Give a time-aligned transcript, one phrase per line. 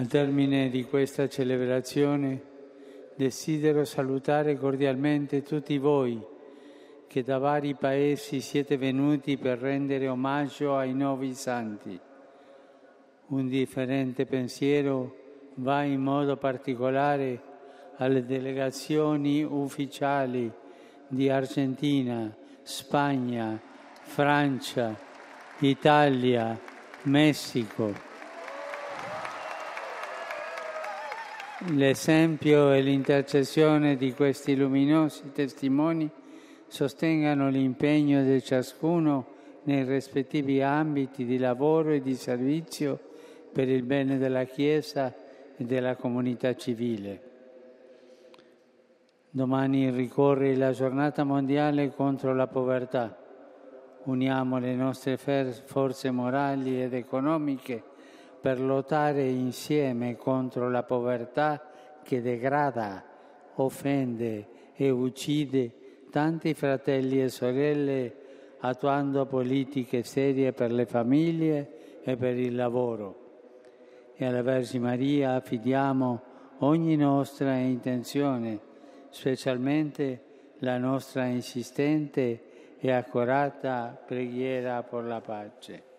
[0.00, 2.40] Al termine di questa celebrazione
[3.14, 6.18] desidero salutare cordialmente tutti voi
[7.06, 12.00] che da vari paesi siete venuti per rendere omaggio ai nuovi santi.
[13.26, 15.16] Un differente pensiero
[15.56, 17.42] va in modo particolare
[17.96, 20.50] alle delegazioni ufficiali
[21.08, 23.60] di Argentina, Spagna,
[24.00, 24.98] Francia,
[25.58, 26.58] Italia,
[27.02, 28.09] Messico.
[31.68, 36.10] L'esempio e l'intercessione di questi luminosi testimoni
[36.66, 39.26] sostengano l'impegno di ciascuno
[39.64, 42.98] nei rispettivi ambiti di lavoro e di servizio
[43.52, 45.14] per il bene della Chiesa
[45.54, 47.28] e della comunità civile.
[49.28, 53.14] Domani ricorre la giornata mondiale contro la povertà.
[54.04, 57.82] Uniamo le nostre forze morali ed economiche
[58.40, 61.62] per lottare insieme contro la povertà
[62.02, 63.04] che degrada,
[63.54, 65.72] offende e uccide
[66.10, 68.14] tanti fratelli e sorelle
[68.60, 73.18] attuando politiche serie per le famiglie e per il lavoro.
[74.16, 76.22] E alla Vergine Maria affidiamo
[76.58, 78.58] ogni nostra intenzione,
[79.10, 80.22] specialmente
[80.58, 85.89] la nostra insistente e accurata preghiera per la pace.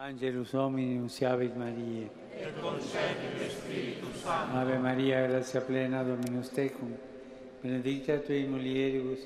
[0.00, 2.08] Angelus Domini, unciavit Maria.
[2.36, 4.56] Et concepit Spiritus Sancto.
[4.56, 6.96] Ave Maria, grazia plena, Dominus tecum,
[7.60, 9.18] benedicta tui mulieribus,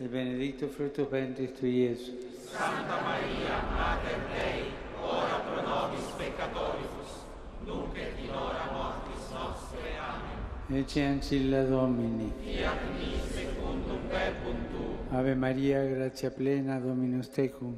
[0.00, 2.14] et benedictus fructus ventris tui, Iesus.
[2.50, 4.72] Santa Maria, Mater Dei,
[5.02, 7.26] ora pro nobis peccatoribus,
[7.66, 9.92] nunc et in hora mortis nostre.
[10.00, 10.80] Amen.
[10.80, 12.32] Ecce ancilla Domini.
[12.40, 15.18] Fiat mi secundum verbum tuum.
[15.18, 17.76] Ave Maria, grazia plena, Dominus tecum,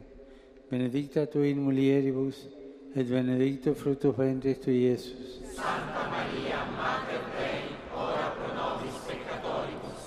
[0.68, 2.48] benedicta tu in mulieribus,
[2.94, 5.40] et benedicto fructus ventris tui, Iesus.
[5.52, 10.00] Santa Maria, Mater Dei, ora pro nobis peccatoribus,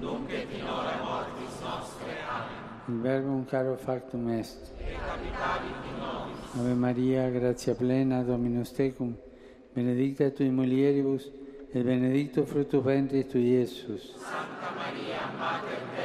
[0.00, 2.12] nunc et in hora mortis nostre.
[2.28, 2.96] Amen.
[2.96, 4.72] Il verbum caro factum est.
[4.78, 6.60] Et habitavit in nobis.
[6.60, 9.16] Ave Maria, gratia plena, Dominus tecum,
[9.72, 11.30] benedicta tu in mulieribus,
[11.72, 14.14] et benedicto fructus ventris tui, Iesus.
[14.18, 16.03] Santa Maria, Mater Dei,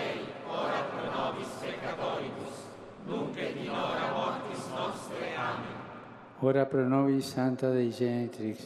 [6.41, 8.59] Ora pro nobis Santa Dei Genitrix.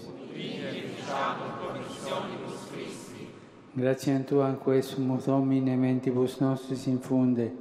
[3.76, 7.52] Grazie a Tua quesumus Domine mentibus nostris infunde,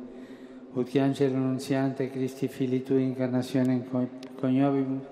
[0.74, 3.82] ut angelo nunziante Christi Fili Tui incarnazione
[4.38, 5.06] coniovimus,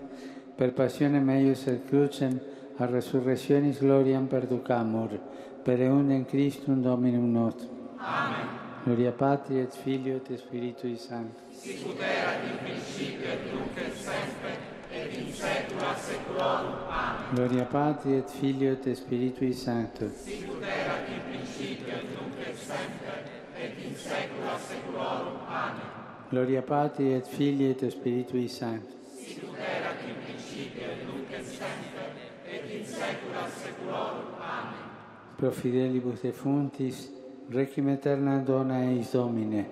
[0.54, 2.38] per passione meius et crucem
[2.76, 5.18] a resurrectionis gloriam perducamur,
[5.62, 7.78] per eundem Christum Dominum nostrum.
[7.96, 8.58] Amen.
[8.84, 11.40] Gloria Patri et Filio et Spiritui Sancto.
[11.50, 14.56] Sicut erat in principio et nunc et semper,
[14.90, 16.28] et in saecula saeculorum.
[16.28, 16.29] Amen.
[16.40, 20.08] Gloria Patri et Filio et Spiritui Sancto.
[20.08, 25.36] Sicut erat in principio et nunc et semper, et in saecula saeculorum.
[25.46, 25.86] Amen.
[26.30, 28.96] Gloria Patri et Filii et Spiritui Sancto.
[29.14, 32.10] Sicut erat in principio et nunc et semper,
[32.46, 34.34] et in saecula saeculorum.
[34.40, 34.90] Amen.
[35.36, 37.10] Pro fidelibus defuntis,
[37.50, 39.66] requiem aeterna dona eis Domine.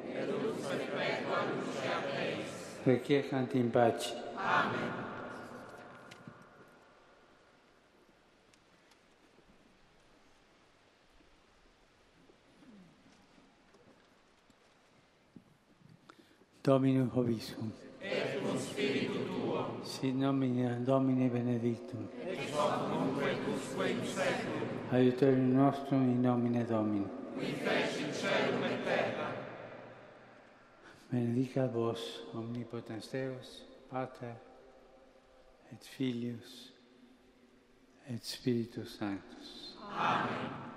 [2.84, 4.14] Requiescant in pace.
[4.36, 5.17] Amen.
[16.68, 17.72] Dominus Hovisum.
[18.02, 22.08] Et cum spiritu tuo, Sit nomine Domini benedictum.
[22.26, 27.06] et hoc nunc et usque in saeculum, Aiutorium nostrum in nomine Domini.
[27.38, 29.32] qui fecit celum et terra.
[31.10, 32.00] Benedicat vos,
[32.34, 34.34] omnipotens Deus, Pater,
[35.72, 36.72] et Filius,
[38.10, 39.74] et Spiritus Sanctus.
[39.96, 40.67] Amen.